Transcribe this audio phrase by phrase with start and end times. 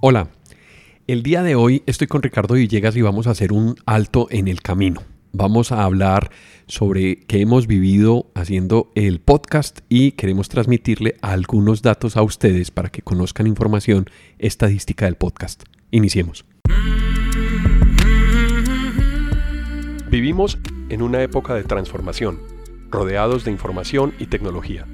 [0.00, 0.28] Hola,
[1.06, 4.46] el día de hoy estoy con Ricardo Villegas y vamos a hacer un alto en
[4.46, 5.02] el camino.
[5.32, 6.30] Vamos a hablar
[6.66, 12.90] sobre qué hemos vivido haciendo el podcast y queremos transmitirle algunos datos a ustedes para
[12.90, 14.04] que conozcan información
[14.38, 15.62] estadística del podcast.
[15.90, 16.44] Iniciemos.
[20.10, 20.58] Vivimos
[20.90, 22.38] en una época de transformación,
[22.90, 24.86] rodeados de información y tecnología.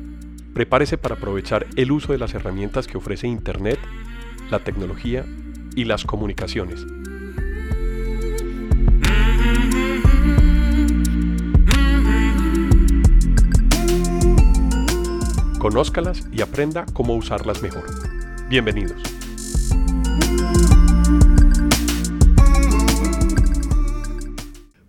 [0.55, 3.79] Prepárese para aprovechar el uso de las herramientas que ofrece Internet,
[4.51, 5.25] la tecnología
[5.75, 6.85] y las comunicaciones.
[15.59, 17.85] Conózcalas y aprenda cómo usarlas mejor.
[18.49, 19.01] Bienvenidos.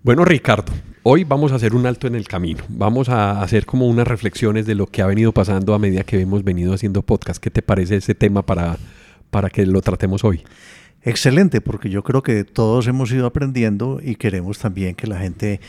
[0.01, 2.63] Bueno, Ricardo, hoy vamos a hacer un alto en el camino.
[2.67, 6.19] Vamos a hacer como unas reflexiones de lo que ha venido pasando a medida que
[6.19, 7.41] hemos venido haciendo podcast.
[7.41, 8.77] ¿Qué te parece ese tema para,
[9.33, 10.43] para que lo tratemos hoy?
[11.01, 15.59] Excelente, porque yo creo que todos hemos ido aprendiendo y queremos también que la gente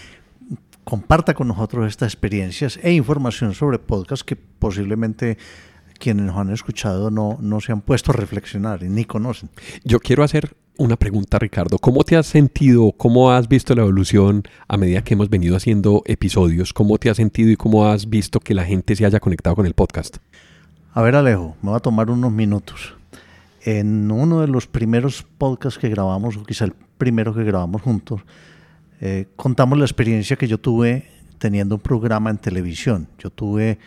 [0.85, 5.39] comparta con nosotros estas experiencias e información sobre podcast que posiblemente
[5.99, 9.49] quienes nos han escuchado no, no se han puesto a reflexionar y ni conocen.
[9.83, 11.79] Yo quiero hacer una pregunta, Ricardo.
[11.79, 16.03] ¿Cómo te has sentido, cómo has visto la evolución a medida que hemos venido haciendo
[16.05, 16.75] episodios?
[16.75, 19.65] ¿Cómo te has sentido y cómo has visto que la gente se haya conectado con
[19.65, 20.19] el podcast?
[20.93, 22.95] A ver, Alejo, me va a tomar unos minutos.
[23.67, 28.21] En uno de los primeros podcasts que grabamos, o quizá el primero que grabamos juntos,
[29.01, 33.09] eh, contamos la experiencia que yo tuve teniendo un programa en televisión.
[33.19, 33.79] Yo tuve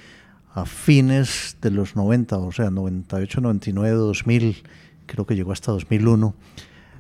[0.54, 4.64] a fines de los 90, o sea, 98, 99, 2000,
[5.06, 6.34] creo que llegó hasta 2001,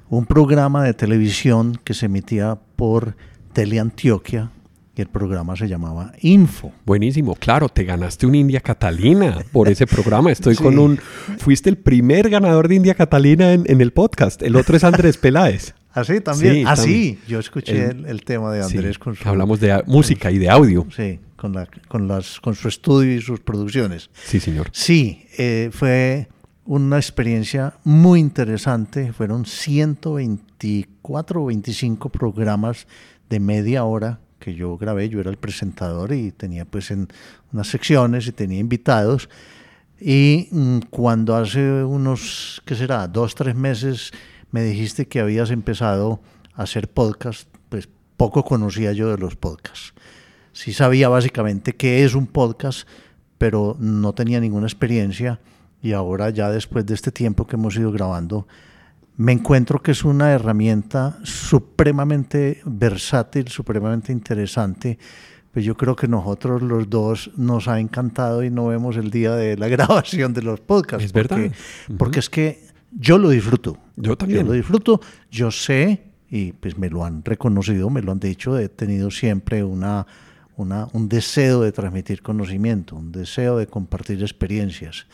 [0.09, 3.15] un programa de televisión que se emitía por
[3.53, 4.51] Teleantioquia
[4.97, 6.71] y el programa se llamaba Info.
[6.85, 10.31] Buenísimo, claro, te ganaste un India Catalina por ese programa.
[10.31, 10.97] Estoy con un...
[11.37, 14.41] Fuiste el primer ganador de India Catalina en, el podcast.
[14.41, 15.75] El otro es Andrés Peláez.
[15.91, 16.67] ¿Así ¿Ah, también?
[16.67, 19.27] ah, sí, yo escuché el, tema de Andrés con su...
[19.27, 20.87] Hablamos de música y de audio.
[20.95, 24.09] Sí, con, la, con, las, con su estudio y sus producciones.
[24.25, 24.69] Sí, señor.
[24.71, 26.27] Sí, eh, fue
[26.65, 29.13] una experiencia muy interesante.
[29.13, 32.87] Fueron 124 o 25 programas
[33.29, 35.09] de media hora que yo grabé.
[35.09, 37.09] Yo era el presentador y tenía pues en
[37.51, 39.27] unas secciones y tenía invitados.
[39.99, 43.09] Y mm, cuando hace unos, ¿qué será?
[43.09, 44.11] Dos, tres meses
[44.51, 46.21] me dijiste que habías empezado
[46.53, 49.93] a hacer podcast, pues poco conocía yo de los podcasts.
[50.53, 52.87] Sí sabía básicamente qué es un podcast,
[53.37, 55.41] pero no tenía ninguna experiencia
[55.81, 58.47] y ahora ya después de este tiempo que hemos ido grabando,
[59.17, 64.99] me encuentro que es una herramienta supremamente versátil, supremamente interesante.
[65.51, 69.35] Pues yo creo que nosotros los dos nos ha encantado y no vemos el día
[69.35, 71.05] de la grabación de los podcasts.
[71.05, 71.51] Es verdad.
[71.97, 72.61] Porque es que
[72.91, 73.77] yo lo disfruto.
[73.95, 74.41] Yo también.
[74.41, 75.01] Yo lo disfruto.
[75.31, 79.63] Yo sé, y pues me lo han reconocido, me lo han dicho, he tenido siempre
[79.63, 80.05] una,
[80.57, 85.07] una, un deseo de transmitir conocimiento, un deseo de compartir experiencias.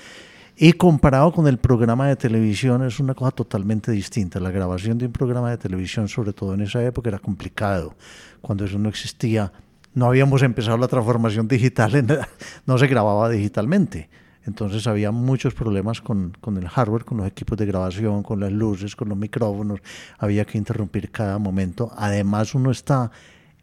[0.55, 4.39] Y comparado con el programa de televisión es una cosa totalmente distinta.
[4.39, 7.95] La grabación de un programa de televisión, sobre todo en esa época, era complicado.
[8.39, 9.51] Cuando eso no existía,
[9.95, 12.27] no habíamos empezado la transformación digital,
[12.67, 14.09] no se grababa digitalmente.
[14.45, 18.51] Entonces había muchos problemas con, con, el hardware, con los equipos de grabación, con las
[18.51, 19.79] luces, con los micrófonos.
[20.19, 21.91] Había que interrumpir cada momento.
[21.95, 23.09] Además uno está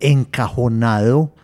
[0.00, 1.34] encajonado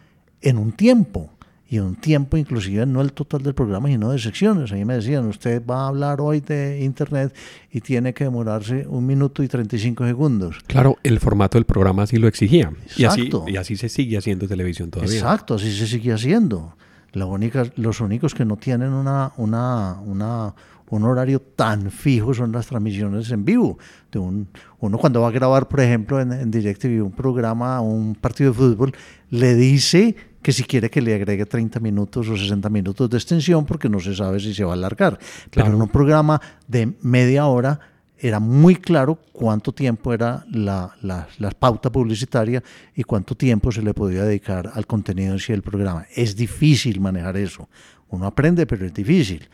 [0.40, 1.35] en un tiempo.
[1.68, 4.70] Y un tiempo inclusive no el total del programa, sino de secciones.
[4.70, 7.34] A mí me decían, usted va a hablar hoy de Internet
[7.72, 10.58] y tiene que demorarse un minuto y 35 segundos.
[10.68, 12.72] Claro, el formato del programa así lo exigía.
[12.96, 15.14] Y así, y así se sigue haciendo televisión todavía.
[15.14, 16.74] Exacto, así se sigue haciendo
[17.76, 20.54] los únicos que no tienen una, una, una,
[20.90, 23.78] un horario tan fijo son las transmisiones en vivo.
[24.10, 24.48] De un,
[24.80, 28.92] uno cuando va a grabar, por ejemplo, en, DirecTV un programa, un partido de fútbol,
[29.30, 33.66] le dice que si quiere que le agregue 30 minutos o 60 minutos de extensión
[33.66, 35.18] porque no se sabe si se va a alargar.
[35.50, 37.80] Pero en un programa de media hora
[38.18, 42.62] era muy claro cuánto tiempo era la, la, pauta publicitaria
[42.94, 46.06] y cuánto tiempo se le podía dedicar al contenido en sí del programa.
[46.14, 47.68] Es difícil manejar eso.
[48.08, 49.48] Uno aprende, pero es difícil.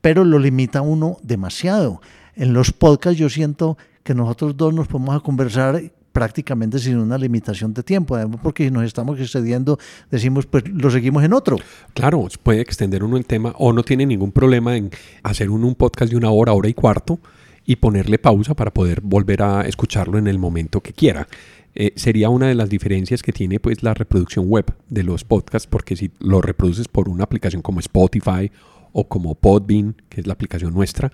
[0.00, 2.00] Pero lo limita uno demasiado.
[2.34, 7.16] En los podcasts yo siento que nosotros dos nos podemos a conversar prácticamente sin una
[7.16, 9.78] limitación de tiempo, además porque nos estamos excediendo,
[10.10, 11.58] decimos, pues lo seguimos en otro.
[11.94, 14.90] Claro, puede extender uno el tema o no tiene ningún problema en
[15.22, 17.20] hacer un podcast de una hora, hora y cuarto,
[17.64, 21.28] y ponerle pausa para poder volver a escucharlo en el momento que quiera.
[21.74, 25.68] Eh, sería una de las diferencias que tiene pues la reproducción web de los podcasts,
[25.68, 28.50] porque si lo reproduces por una aplicación como Spotify
[28.98, 31.12] o como Podbean, que es la aplicación nuestra,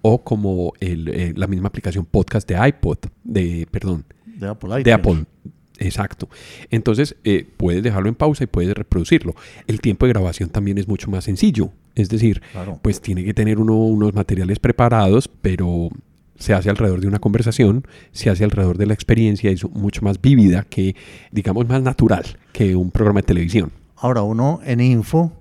[0.00, 4.82] o como el, eh, la misma aplicación podcast de iPod, de, perdón, De Apple.
[4.82, 4.92] de.
[4.92, 5.24] Apple.
[5.78, 6.28] Exacto.
[6.70, 9.34] Entonces, eh, puedes dejarlo en pausa y puedes reproducirlo.
[9.66, 11.70] El tiempo de grabación también es mucho más sencillo.
[11.94, 12.78] Es decir, Claro.
[12.82, 15.90] pues tiene que tener uno unos materiales preparados, pero
[16.38, 20.20] se hace alrededor de una conversación, se hace alrededor de la experiencia es mucho más
[20.22, 20.94] vívida que,
[21.30, 23.70] digamos, más natural que un programa de televisión.
[23.96, 25.32] Ahora, uno en Info,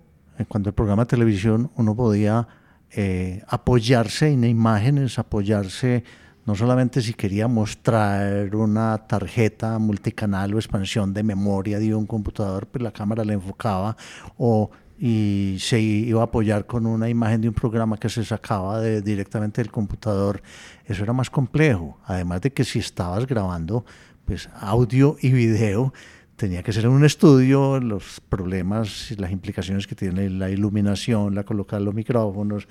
[0.48, 2.48] cuando el programa de televisión, uno podía
[2.92, 6.04] eh, apoyarse en imágenes, apoyarse
[6.46, 12.68] no solamente si quería mostrar una tarjeta multicanal o expansión de memoria de un computador,
[12.68, 13.98] pues la cámara le enfocaba
[14.38, 18.80] o y se iba a apoyar con una imagen de un programa que se sacaba
[18.80, 20.42] de- directamente del computador.
[20.86, 21.98] Eso era más complejo.
[22.06, 23.84] Además de que si estabas grabando
[24.24, 25.94] pues audio y video,
[26.36, 31.34] tenía que ser en un estudio, los problemas y las implicaciones que tiene la iluminación,
[31.34, 32.68] la colocar los micrófonos,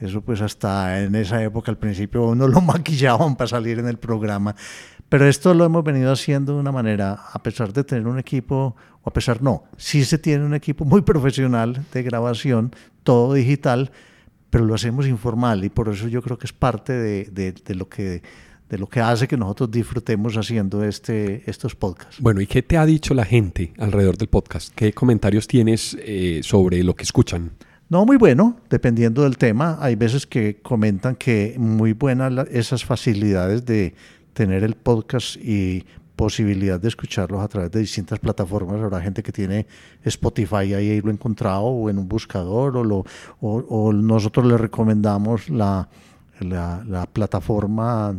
[0.00, 3.98] eso pues hasta en esa época al principio uno lo maquillaban para salir en el
[3.98, 4.54] programa.
[5.08, 8.76] Pero esto lo hemos venido haciendo de una manera, a pesar de tener un equipo,
[9.02, 12.72] o a pesar no, sí se tiene un equipo muy profesional de grabación,
[13.02, 13.90] todo digital,
[14.50, 17.74] pero lo hacemos informal y por eso yo creo que es parte de, de- de
[17.74, 18.22] lo que
[18.68, 22.20] de lo que hace que nosotros disfrutemos haciendo este, estos podcasts.
[22.20, 24.74] Bueno, ¿y qué te ha dicho la gente alrededor del podcast?
[24.74, 27.52] ¿Qué comentarios tienes eh, sobre lo que escuchan?
[27.88, 29.78] No, muy bueno, dependiendo del tema.
[29.80, 33.94] Hay veces que comentan que muy buenas esas facilidades de
[34.34, 35.84] tener el podcast y
[36.14, 38.82] posibilidad de escucharlos a través de distintas plataformas.
[38.82, 39.66] Habrá gente que tiene
[40.04, 43.06] Spotify ahí lo encontrado o en un buscador o, lo,
[43.40, 45.88] o, o nosotros le recomendamos la,
[46.40, 48.14] la, la plataforma,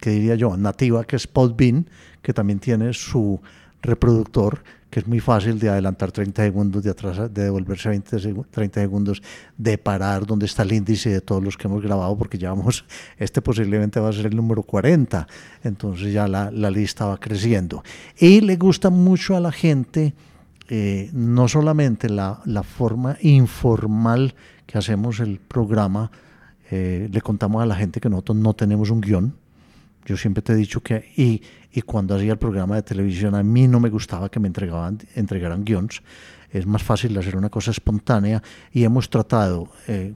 [0.00, 1.88] que diría yo, nativa, que es Podbean,
[2.22, 3.40] que también tiene su
[3.82, 8.44] reproductor que es muy fácil de adelantar 30 segundos, de atrás, de devolverse 20 segu-
[8.50, 9.22] 30 segundos,
[9.56, 12.52] de parar donde está el índice de todos los que hemos grabado, porque ya
[13.18, 15.28] este posiblemente va a ser el número 40,
[15.62, 17.84] entonces ya la, la lista va creciendo.
[18.18, 20.12] Y le gusta mucho a la gente,
[20.68, 24.34] eh, no solamente la, la forma informal
[24.66, 26.10] que hacemos el programa,
[26.68, 29.34] eh, le contamos a la gente que nosotros no tenemos un guion,
[30.10, 31.40] yo siempre te he dicho que, y,
[31.72, 34.98] y cuando hacía el programa de televisión, a mí no me gustaba que me entregaban,
[35.14, 36.02] entregaran guiones.
[36.50, 38.42] Es más fácil hacer una cosa espontánea
[38.72, 40.14] y hemos tratado, eh,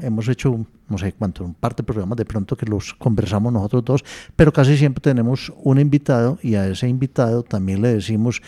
[0.00, 3.84] hemos hecho, no sé cuánto, un par de programas de pronto que los conversamos nosotros
[3.84, 4.04] dos,
[4.34, 8.42] pero casi siempre tenemos un invitado y a ese invitado también le decimos,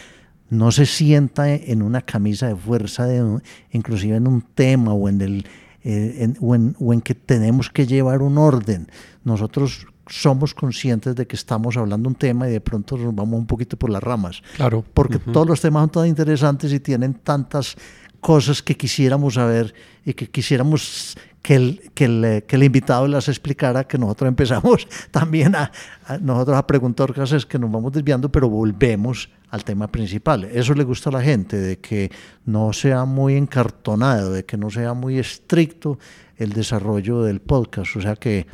[0.50, 3.40] no se sienta en una camisa de fuerza, de,
[3.70, 5.46] inclusive en un tema o en, el,
[5.84, 8.88] eh, en- o, en, o en que tenemos que llevar un orden.
[9.22, 13.46] Nosotros somos conscientes de que estamos hablando un tema y de pronto nos vamos un
[13.46, 14.42] poquito por las ramas.
[14.56, 14.84] Claro.
[14.94, 17.76] Porque todos los temas son tan interesantes y tienen tantas
[18.20, 19.72] cosas que quisiéramos saber
[20.04, 24.88] y que quisiéramos que el, que el, que el invitado las explicara, que nosotros empezamos
[25.10, 25.70] también a,
[26.06, 30.44] a- nosotros a preguntar cosas que nos vamos desviando, pero volvemos al tema principal.
[30.44, 32.10] Eso le gusta a la gente, de que
[32.44, 35.98] no sea muy encartonado, de que no sea muy estricto
[36.36, 37.96] el desarrollo del podcast.
[37.96, 38.46] O sea que,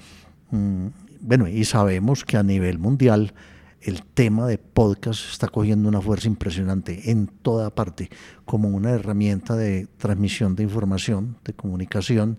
[0.50, 0.86] mm,
[1.24, 3.34] bueno, y sabemos que a nivel mundial
[3.80, 8.08] el tema de podcast está cogiendo una fuerza impresionante en toda parte,
[8.44, 12.38] como una herramienta de transmisión de información, de comunicación,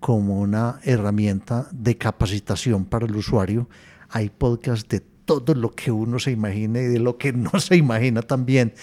[0.00, 3.68] como una herramienta de capacitación para el usuario.
[4.10, 7.76] Hay podcasts de todo lo que uno se imagine y de lo que no se
[7.76, 8.74] imagina también.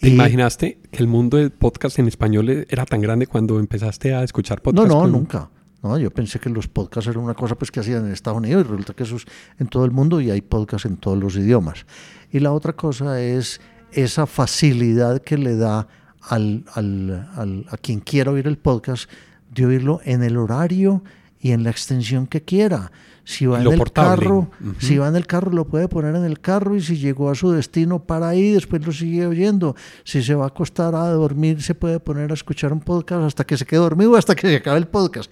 [0.00, 4.14] ¿Te Y- imaginaste que el mundo del podcast en español era tan grande cuando empezaste
[4.14, 4.88] a escuchar No, podcast?
[4.88, 5.50] no, con- nunca.
[5.82, 8.64] No, yo pensé que los podcasts eran una cosa pues que hacían en Estados Unidos
[8.66, 9.24] y resulta que eso es
[9.58, 11.86] en todo el mundo y hay podcasts en todos los idiomas.
[12.32, 13.60] Y la otra cosa es
[13.92, 15.86] esa facilidad que le da
[16.20, 19.08] al, al- al- a quien quiera oír el podcast
[19.54, 21.02] de oírlo en el horario
[21.40, 22.90] y en la extensión que quiera.
[23.24, 24.24] Si va en el portable.
[24.24, 27.30] carro, si va en el carro lo puede poner en el carro y si llegó
[27.30, 29.76] a su destino para ahí, después lo sigue oyendo.
[30.02, 33.44] Si se va a acostar a dormir, se puede poner a escuchar un podcast hasta
[33.44, 35.30] que se quede dormido, hasta que se acabe el podcast.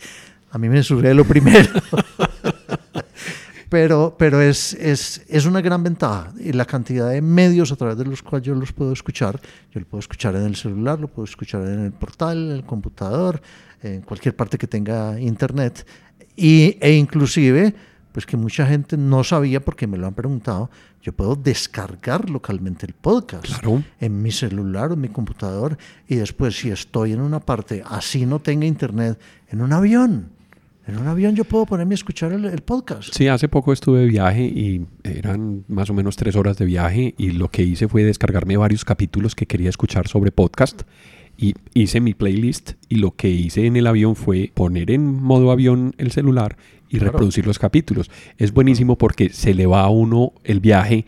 [0.50, 1.69] A mí me sucede lo primero.
[3.69, 6.33] pero pero es, es, es una gran ventaja.
[6.38, 9.41] Y la cantidad de medios a través de los cuales yo los puedo escuchar,
[9.73, 12.65] yo lo puedo escuchar en el celular, lo puedo escuchar en el portal, en el
[12.65, 13.41] computador,
[13.83, 15.87] en cualquier parte que tenga internet.
[16.37, 17.75] Y, e inclusive,
[18.12, 20.71] pues que mucha gente no sabía porque me lo han preguntado,
[21.03, 23.83] yo puedo descargar localmente el podcast Claro.
[24.00, 25.76] en mi celular o en mi computador
[26.09, 30.31] y después si estoy en una parte así no tenga internet, en un avión.
[30.87, 33.12] En un avión yo puedo ponerme a escuchar el, el podcast.
[33.12, 37.14] Sí, hace poco estuve de viaje y eran más o menos tres horas de viaje
[37.19, 40.83] y lo que hice fue descargarme varios capítulos que quería escuchar sobre podcast
[41.37, 45.50] y hice mi playlist y lo que hice en el avión fue poner en modo
[45.50, 46.57] avión el celular
[46.88, 48.11] y reproducir los capítulos.
[48.38, 51.05] Es buenísimo porque se le va a uno el viaje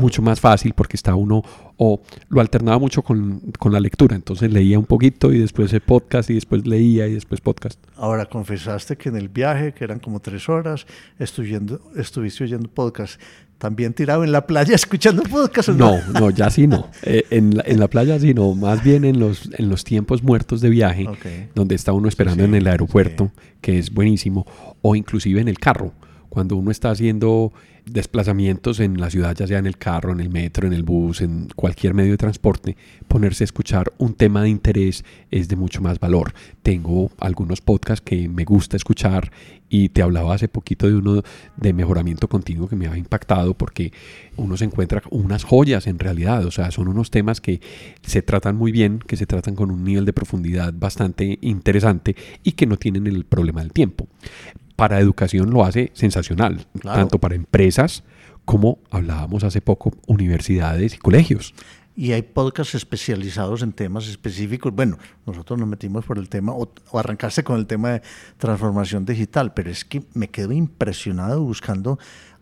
[0.00, 1.42] mucho más fácil porque está uno,
[1.82, 5.80] o lo alternaba mucho con, con, la lectura, entonces leía un poquito y después el
[5.80, 7.82] podcast y después leía y después podcast.
[7.96, 10.86] Ahora, confesaste que en el viaje, que eran como tres horas,
[11.18, 13.18] estuviste oyendo podcast.
[13.56, 15.70] ¿También tirado en la playa escuchando podcast?
[15.70, 16.90] No, no, ya sí no.
[17.02, 18.54] Eh, en, la, en, la, playa sí no.
[18.54, 21.08] Más bien en los, en los tiempos muertos de viaje,
[21.54, 23.32] donde está uno esperando en el aeropuerto,
[23.62, 24.46] que es buenísimo,
[24.82, 25.94] o inclusive en el carro,
[26.30, 27.52] cuando uno está haciendo
[27.84, 31.20] desplazamientos en la ciudad, ya sea en el carro, en el metro, en el bus,
[31.20, 32.76] en cualquier medio de transporte,
[33.08, 36.32] ponerse a escuchar un tema de interés es de mucho más valor.
[36.62, 39.32] Tengo algunos podcasts que me gusta escuchar
[39.68, 41.22] y te hablaba hace poquito de uno
[41.56, 43.92] de mejoramiento continuo que me ha impactado porque
[44.36, 47.60] uno se encuentra unas joyas en realidad, o sea, son unos temas que
[48.02, 52.52] se tratan muy bien, que se tratan con un nivel de profundidad bastante interesante y
[52.52, 54.06] que no tienen el problema del tiempo
[54.80, 58.02] para educación lo hace sensacional, tanto para empresas
[58.46, 61.54] como hablábamos hace poco, universidades y colegios.
[61.94, 64.74] Y hay podcasts especializados en temas específicos.
[64.74, 64.96] Bueno,
[65.26, 68.02] nosotros nos metimos por el tema, o, arrancarse con el tema de
[68.38, 71.98] transformación digital, pero es que me quedo impresionado buscando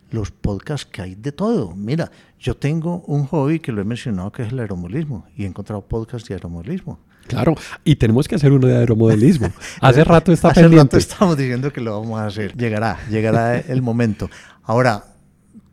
[0.09, 1.75] los podcasts que hay de todo.
[1.75, 5.45] Mira, yo tengo un hobby que lo he mencionado que es el aeromodelismo y he
[5.45, 6.99] encontrado podcasts de aeromodelismo.
[7.29, 7.55] Claro,
[7.85, 9.51] y tenemos que hacer uno de aeromodelismo.
[9.81, 10.83] Hace rato está Hace pendiente.
[10.83, 12.55] rato estamos diciendo que lo vamos a hacer.
[12.57, 14.29] Llegará, llegará el momento.
[14.63, 15.03] Ahora,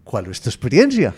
[0.04, 1.14] ¿cuál es tu experiencia?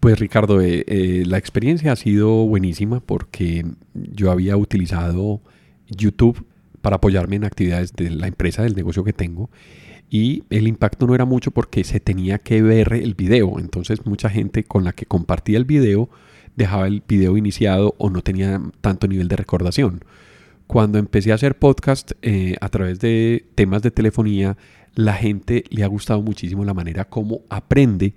[0.00, 5.40] Pues Ricardo, eh, eh, la experiencia ha sido buenísima porque yo había utilizado
[5.88, 6.44] YouTube
[6.82, 9.50] para apoyarme en actividades de la empresa, del negocio que tengo.
[10.08, 13.60] Y el impacto no era mucho porque se tenía que ver el video.
[13.60, 16.08] Entonces mucha gente con la que compartía el video
[16.56, 20.04] dejaba el video iniciado o no tenía tanto nivel de recordación.
[20.66, 24.56] Cuando empecé a hacer podcast eh, a través de temas de telefonía,
[24.94, 28.14] la gente le ha gustado muchísimo la manera como aprende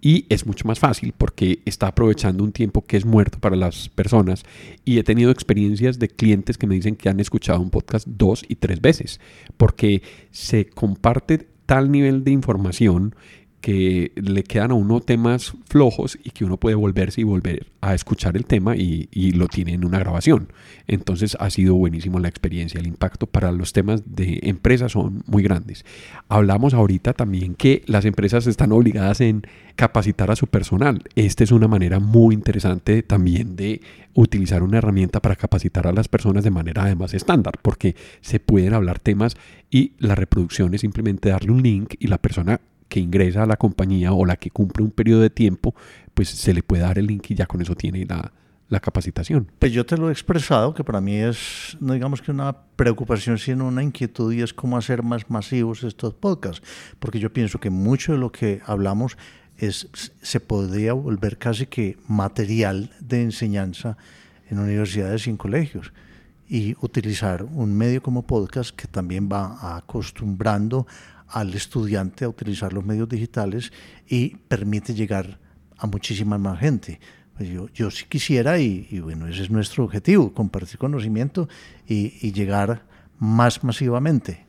[0.00, 3.88] y es mucho más fácil porque está aprovechando un tiempo que es muerto para las
[3.88, 4.42] personas
[4.84, 8.44] y he tenido experiencias de clientes que me dicen que han escuchado un podcast dos
[8.48, 9.20] y tres veces
[9.56, 13.14] porque se comparte tal nivel de información
[13.62, 17.94] que le quedan a uno temas flojos y que uno puede volverse y volver a
[17.94, 20.48] escuchar el tema y, lo tiene en una grabación.
[20.88, 25.44] Entonces ha sido buenísimo la experiencia, el impacto para los temas de empresas son muy
[25.44, 25.84] grandes.
[26.28, 29.42] Hablamos ahorita también que las empresas están obligadas en
[29.76, 31.04] capacitar a su personal.
[31.14, 33.80] Esta es una manera muy interesante también de
[34.14, 38.74] utilizar una herramienta para capacitar a las personas de manera además estándar, porque se pueden
[38.74, 39.36] hablar temas
[39.70, 42.60] y la reproducción es simplemente darle un link y la persona
[42.92, 45.74] que ingresa a la compañía o la que cumple un periodo de tiempo,
[46.12, 48.30] pues se le puede dar el link y ya con eso tiene la,
[48.68, 49.50] la capacitación.
[49.58, 53.38] Pues yo te lo he expresado, que para mí es, no digamos que una preocupación,
[53.38, 56.62] sino una inquietud y es cómo hacer más masivos estos podcasts,
[56.98, 59.16] porque yo pienso que mucho de lo que hablamos
[59.56, 59.88] es,
[60.20, 63.96] se podría volver casi que material de enseñanza
[64.50, 65.94] en universidades y en colegios
[66.46, 70.86] y utilizar un medio como podcast que también va acostumbrando
[71.32, 73.72] al estudiante a utilizar los medios digitales
[74.06, 75.38] y permite llegar
[75.78, 77.00] a muchísima más gente.
[77.36, 81.48] Pues yo, yo sí quisiera, y, bueno, ese es nuestro objetivo, compartir conocimiento
[81.86, 82.84] y, llegar
[83.18, 84.44] más masivamente.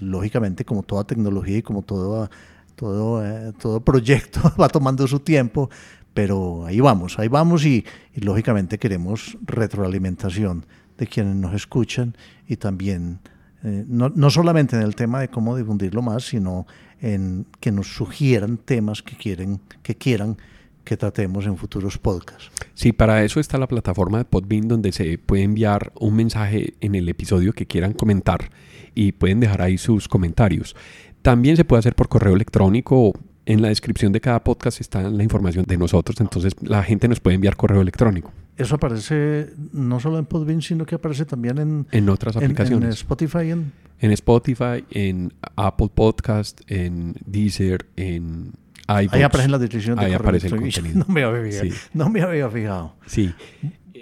[0.00, 2.30] Lógicamente, como toda tecnología y como todo,
[2.76, 5.68] todo, eh, todo proyecto va tomando su tiempo,
[6.14, 10.66] pero ahí vamos, ahí vamos y, y lógicamente queremos retroalimentación
[10.96, 12.16] de quienes nos escuchan
[12.46, 13.20] y también
[13.64, 16.66] eh, no, no, solamente en el tema de cómo difundirlo más, sino
[17.00, 20.36] en que nos sugieran temas que, quieren, que quieran
[20.84, 22.50] que tratemos en futuros podcasts.
[22.74, 26.94] Sí, para eso está la plataforma de Podbean donde se puede enviar un mensaje en
[26.94, 28.50] el episodio que quieran comentar
[28.94, 30.74] y pueden dejar ahí sus comentarios.
[31.20, 33.12] También se puede hacer por correo electrónico.
[33.44, 37.20] En la descripción de cada podcast está la información de nosotros, entonces la gente nos
[37.20, 38.32] puede enviar correo electrónico.
[38.58, 42.88] Eso aparece no solo en Podbean, sino que aparece también en, en otras aplicaciones.
[42.88, 43.50] En, Spotify.
[43.50, 43.72] En...
[44.00, 48.52] en Spotify, en Apple Podcast, en Deezer, en
[48.88, 49.14] iVoox.
[49.14, 51.04] Ahí aparecen las descripciones de Ahí aparece el contenido.
[51.06, 51.70] No me había fijado.
[51.70, 51.80] Sí.
[51.94, 52.94] No me había fijado.
[53.06, 53.32] Sí.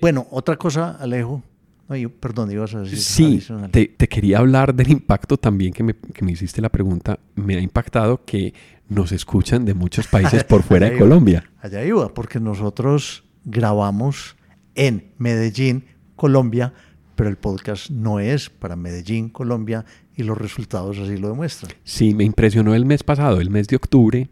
[0.01, 1.43] Bueno, otra cosa, Alejo.
[2.19, 2.99] Perdón, ibas a decir.
[2.99, 7.21] Sí, te, te, quería hablar del impacto también que me, que me hiciste la pregunta.
[7.37, 8.55] Me ha impactado que
[8.89, 11.45] nos escuchan de muchos países por fuera de Colombia.
[11.61, 14.36] Allá iba, porque nosotros grabamos
[14.77, 16.73] en Medellín, Colombia,
[17.17, 21.73] pero el podcast no es para Medellín, Colombia, y los resultados así lo demuestran.
[21.83, 24.29] Sí, me impresionó el mes pasado, el mes de octubre,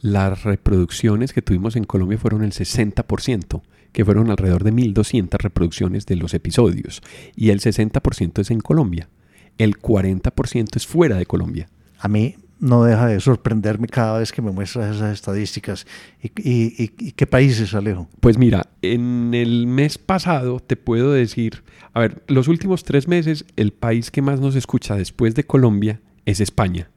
[0.00, 6.06] las reproducciones que tuvimos en Colombia fueron el 60%, que fueron alrededor de 1.200 reproducciones
[6.06, 7.02] de los episodios,
[7.34, 9.08] y el 60% es en Colombia,
[9.56, 11.68] el 40% es fuera de Colombia.
[11.98, 15.86] A mí no deja de sorprenderme cada vez que me muestras esas estadísticas.
[16.22, 18.08] ¿Y, qué países, Alejo?
[18.20, 21.62] Pues mira, en el mes pasado te puedo decir,
[21.92, 26.00] a ver, los últimos tres meses el país que más nos escucha después de Colombia
[26.24, 26.90] es España.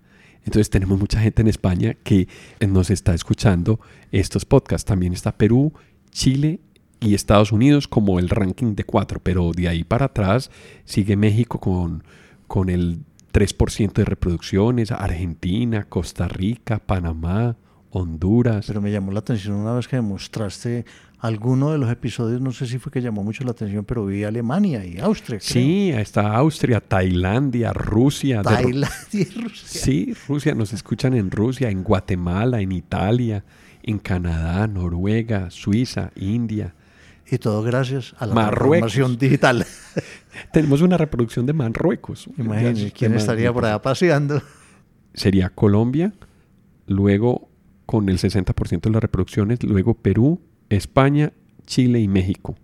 [0.44, 2.28] Entonces tenemos mucha gente en España que
[2.68, 3.80] nos está escuchando
[4.12, 4.86] estos podcasts.
[4.86, 5.74] También está Perú,
[6.10, 6.60] Chile
[7.00, 10.50] y Estados Unidos como el ranking de cuatro, pero de ahí para atrás
[10.86, 12.04] sigue México con,
[12.48, 13.02] con el
[13.32, 17.56] 3% de reproducciones, Argentina, Costa Rica, Panamá,
[17.90, 18.66] Honduras.
[18.68, 20.86] Pero me llamó la atención una vez que mostraste
[21.20, 24.24] alguno de los episodios, no sé si fue que llamó mucho la atención, pero vi
[24.24, 25.40] Alemania y Austria.
[25.40, 28.42] Sí, está Austria, Tailandia, Rusia.
[28.42, 29.68] Tailandia y Rusia.
[29.68, 33.44] Sí, Rusia, nos escuchan en Rusia, en Guatemala, en Italia,
[33.84, 36.74] en Canadá, Noruega, Suiza, India.
[37.30, 39.66] Y todo gracias a la transformación digital.
[40.54, 42.30] Tenemos una reproducción de Marruecos.
[42.38, 44.42] Imagínense, ¿quién estaría por allá paseando?
[45.14, 46.14] Sería Colombia,
[46.88, 47.50] luego
[47.86, 51.34] con el 60% de las reproducciones, luego Perú, España,
[51.66, 52.56] Chile y México.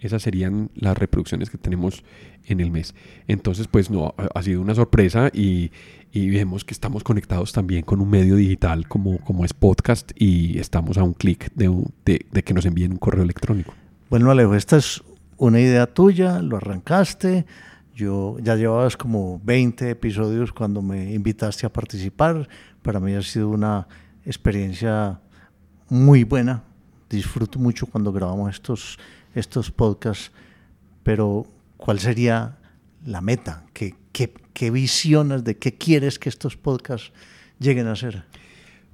[0.00, 2.04] Esas serían las reproducciones que tenemos
[2.46, 2.94] en el mes.
[3.26, 5.70] Entonces, pues no, ha sido una sorpresa y,
[6.14, 10.98] vemos que estamos conectados también con un medio digital como, como es podcast y estamos
[10.98, 11.70] a un clic de,
[12.04, 13.74] de que nos envíen un correo electrónico.
[14.10, 15.02] Bueno, Alejo, esta es
[15.36, 17.44] una idea tuya, lo arrancaste.
[17.94, 22.48] Yo ya llevabas como 20 episodios cuando me invitaste a participar.
[22.80, 23.86] Para mí ha sido una
[24.24, 25.20] experiencia
[25.90, 26.64] muy buena.
[27.10, 28.98] Disfruto mucho cuando grabamos estos,
[29.34, 30.32] estos podcasts.
[31.02, 31.46] Pero,
[31.76, 32.56] ¿cuál sería
[33.04, 33.66] la meta?
[33.74, 37.12] ¿Qué, qué, qué visiones de qué quieres que estos podcasts
[37.58, 38.24] lleguen a ser?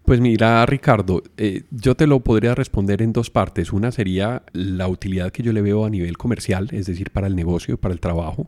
[0.04, 3.72] Pues mira, Ricardo, eh, yo te lo podría responder en dos partes.
[3.72, 7.34] Una sería la utilidad que yo le veo a nivel comercial, es decir, para el
[7.34, 8.46] negocio, para el trabajo.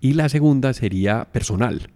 [0.00, 1.90] Y la segunda sería personal.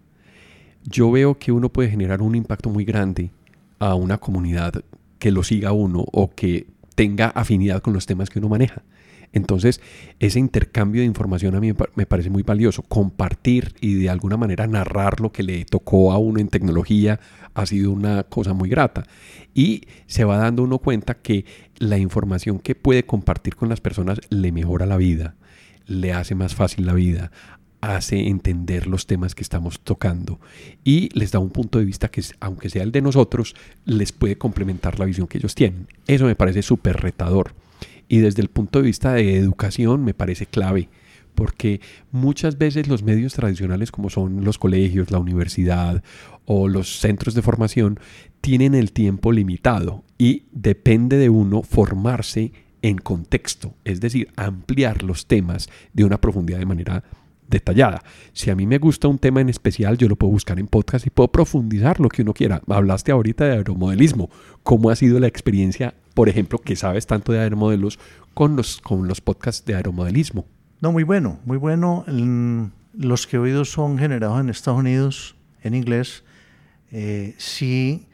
[0.83, 3.31] Yo veo que uno puede generar un impacto muy grande
[3.79, 4.83] a una comunidad
[5.21, 8.83] que lo siga uno o que tenga afinidad con los temas que uno maneja.
[9.33, 9.81] Entonces,
[10.19, 12.83] ese intercambio de información a mí me parece muy valioso.
[12.83, 17.21] Compartir y de alguna manera narrar lo que le tocó a uno en tecnología
[17.55, 19.05] ha sido una cosa muy grata.
[19.55, 21.45] Y se va dando uno cuenta que
[21.79, 25.35] la información que puede compartir con las personas le mejora la vida,
[25.87, 27.31] le hace más fácil la vida,
[27.81, 30.41] hace entender los temas que estamos tocando
[30.83, 34.39] y les da un punto de vista que, aunque sea el de nosotros, les puede
[34.39, 35.87] complementar la visión que ellos tienen.
[36.07, 37.55] Eso me parece súper retador
[38.09, 40.89] y desde el punto de vista de educación me parece clave
[41.37, 46.03] porque muchas veces los medios tradicionales como son los colegios, la universidad
[46.47, 48.01] o los centros de formación
[48.41, 55.27] tienen el tiempo limitado y depende de uno formarse en contexto, es decir, ampliar los
[55.27, 57.05] temas de una profundidad de manera
[57.49, 58.03] detallada.
[58.33, 61.07] Si a mí me gusta un tema en especial, yo lo puedo buscar en podcast
[61.07, 62.63] y puedo profundizar lo que uno quiera.
[62.69, 64.31] Hablaste ahorita de aeromodelismo.
[64.63, 67.99] ¿Cómo ha sido la experiencia, por ejemplo, que sabes tanto de aeromodelos
[68.35, 70.47] con los, con los podcasts de aeromodelismo?
[70.81, 72.05] No, muy bueno, muy bueno.
[72.93, 76.25] Los que he oído son generados en Estados Unidos, en inglés.
[76.93, 78.07] Eh, sí,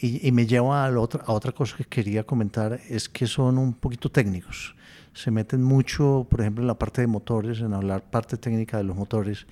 [0.00, 3.74] y, me lleva a, otra, a otra cosa que quería comentar, es que son un
[3.74, 4.76] poquito técnicos
[5.18, 8.84] se meten mucho, por ejemplo, en la parte de motores, en hablar parte técnica de
[8.84, 9.46] los motores.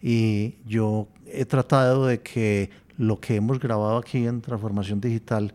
[0.00, 5.52] Y yo he tratado de que lo que hemos grabado aquí en Transformación Digital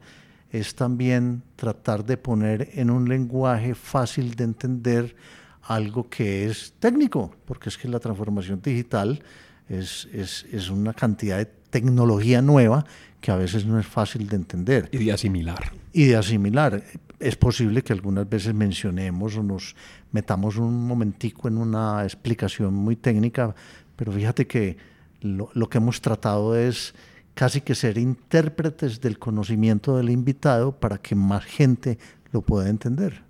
[0.51, 5.15] es también tratar de poner en un lenguaje fácil de entender
[5.63, 9.23] algo que es técnico, porque es que la transformación digital
[9.67, 12.86] es, es, es una cantidad de tecnología nueva
[13.19, 14.89] que a veces no es fácil de entender.
[14.91, 15.71] Y de asimilar.
[15.91, 16.84] Y de asimilar
[17.19, 19.75] es posible que algunas veces mencionemos o nos
[20.12, 23.56] metamos un momentico en una explicación muy técnica,
[23.95, 24.78] pero fíjate que
[25.21, 26.93] lo, que hemos tratado es
[27.34, 31.97] casi que ser intérpretes del conocimiento del invitado para que más gente
[32.32, 33.23] lo pueda entender,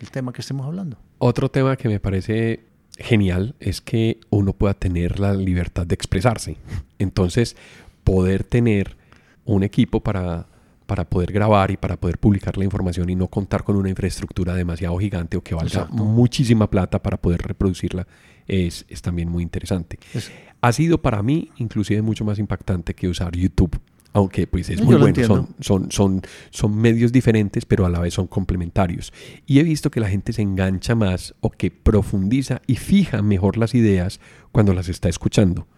[0.00, 0.98] el tema que estemos hablando.
[1.18, 2.64] Otro tema que me parece
[2.96, 6.56] genial es que uno pueda tener la libertad de expresarse.
[6.98, 7.56] Entonces,
[8.04, 8.96] poder tener
[9.44, 10.46] un equipo para
[10.90, 14.54] para poder grabar y para poder publicar la información y no contar con una infraestructura
[14.54, 18.08] demasiado gigante o que valga muchísima plata para poder reproducirla
[18.48, 20.00] es, es también muy interesante.
[20.60, 23.78] Ha sido para mí inclusive mucho más impactante que usar YouTube.
[24.12, 28.14] Aunque pues es muy bueno, son, son, son, son medios diferentes, pero a la vez
[28.14, 29.12] son complementarios.
[29.46, 33.56] Y he visto que la gente se engancha más o que profundiza y fija mejor
[33.56, 34.18] las ideas
[34.50, 35.68] cuando las está escuchando,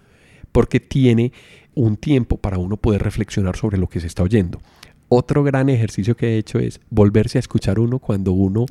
[0.53, 1.35] porque tiene
[1.75, 4.63] un tiempo para uno poder reflexionar sobre lo que se está oyendo.
[5.15, 8.65] Otro gran ejercicio que he hecho es volverse a escuchar uno cuando uno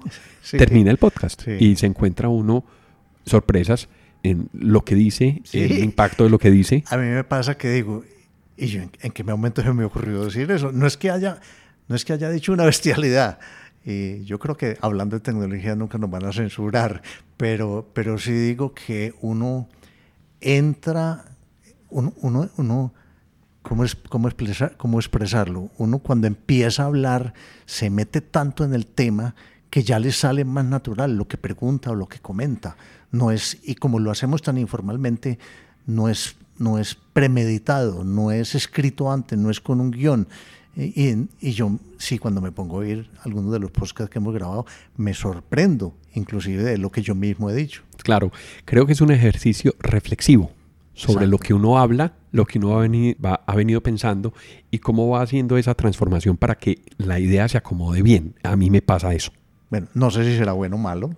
[0.49, 2.65] termina el podcast y se encuentra uno
[3.27, 3.89] sorpresas
[4.23, 6.83] en lo que dice, el impacto de lo que dice.
[6.89, 8.03] A mí me pasa que digo,
[8.57, 10.71] Y yo, ¿en, qué momento se me ocurrió decir eso?
[10.71, 11.39] No es que haya,
[11.87, 13.37] no es que haya dicho una bestialidad.
[13.85, 17.03] Y yo creo que hablando de tecnología nunca nos van a censurar,
[17.37, 19.69] pero, pero sí digo que uno
[20.39, 21.23] entra,
[21.91, 22.15] uno,
[22.57, 22.93] uno,
[23.61, 25.69] ¿cómo, es, cómo, expresar, ¿cómo expresarlo?
[25.77, 27.33] Uno cuando empieza a hablar
[27.65, 29.35] se mete tanto en el tema
[29.69, 32.75] que ya le sale más natural lo que pregunta o lo que comenta.
[33.11, 35.39] No es, y como lo hacemos tan informalmente,
[35.85, 40.27] no es no es premeditado, no es escrito antes, no es con un guion.
[40.77, 44.65] Y, yo sí, cuando me pongo a oír algunos de los podcasts que hemos grabado,
[44.95, 47.81] me sorprendo, inclusive de lo que yo mismo he dicho.
[48.03, 48.31] Claro,
[48.63, 50.51] creo que es un ejercicio reflexivo
[50.93, 54.33] sobre lo que uno habla, lo que uno ha venido, ha venido pensando
[54.69, 58.35] y cómo va haciendo esa transformación para que la idea se acomode bien.
[58.43, 59.31] A mí me pasa eso.
[59.69, 61.09] Bueno, no sé si será bueno o malo.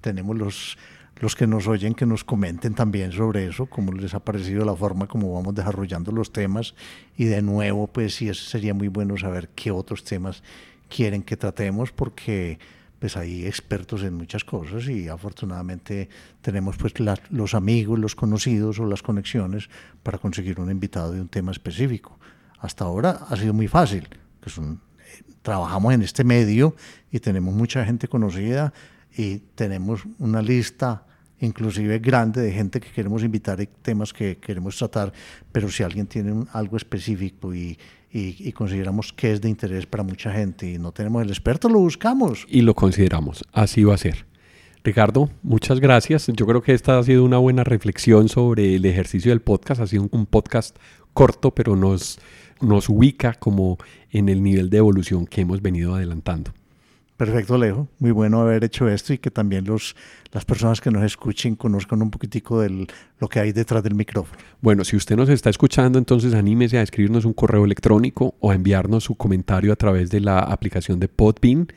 [0.00, 0.76] tenemos los
[1.18, 4.74] los que nos oyen que nos comenten también sobre eso, cómo les ha parecido la
[4.74, 6.74] forma como vamos desarrollando los temas
[7.16, 10.42] y de nuevo pues sí sería muy bueno saber qué otros temas
[10.88, 12.58] quieren que tratemos porque
[13.06, 16.08] pues hay expertos en muchas cosas y afortunadamente
[16.40, 16.92] tenemos pues
[17.30, 19.70] los amigos, los conocidos o las conexiones
[20.02, 22.18] para conseguir un invitado de un tema específico.
[22.58, 24.08] Hasta ahora ha sido muy fácil,
[24.40, 24.50] que
[25.42, 26.74] trabajamos en este medio
[27.12, 28.72] y tenemos mucha gente conocida
[29.16, 31.06] y tenemos una lista
[31.40, 35.12] inclusive grande de gente que queremos invitar y temas que queremos tratar,
[35.52, 37.78] pero si alguien tiene algo específico y,
[38.12, 41.80] y, consideramos que es de interés para mucha gente y no tenemos el experto, lo
[41.80, 42.46] buscamos.
[42.48, 44.24] Y lo consideramos, así va a ser.
[44.82, 46.28] Ricardo, muchas gracias.
[46.28, 49.80] Yo creo que esta ha sido una buena reflexión sobre el ejercicio del podcast.
[49.80, 50.76] Ha sido un podcast
[51.12, 52.20] corto, pero nos,
[52.60, 53.78] nos ubica como
[54.10, 56.52] en el nivel de evolución que hemos venido adelantando.
[57.16, 57.88] Perfecto, Alejo.
[57.98, 59.96] Muy bueno haber hecho esto y que también los,
[60.32, 62.86] las personas que nos escuchen conozcan un poquitico de
[63.18, 64.38] lo que hay detrás del micrófono.
[64.60, 68.54] Bueno, si usted nos está escuchando, entonces anímese a escribirnos un correo electrónico o a
[68.54, 71.68] enviarnos su comentario a través de la aplicación de Podbean,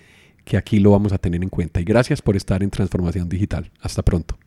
[0.43, 1.79] que aquí lo vamos a tener en cuenta.
[1.79, 3.71] Y gracias por estar en Transformación Digital.
[3.79, 4.37] Hasta pronto.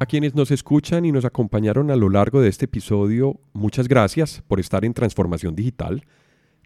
[0.00, 4.42] A quienes nos escuchan y nos acompañaron a lo largo de este episodio, muchas gracias
[4.48, 6.04] por estar en Transformación Digital.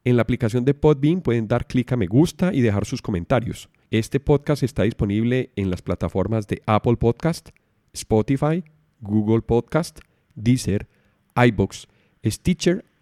[0.04, 3.70] En la aplicación de Podbean pueden dar clic a me gusta y dejar sus comentarios.
[3.92, 7.50] Este podcast está disponible en las plataformas de Apple Podcast,
[7.94, 8.64] Spotify,
[9.00, 10.00] Google Podcast,
[10.36, 10.88] Deezer,
[11.36, 11.88] iBox,
[12.26, 12.84] Stitcher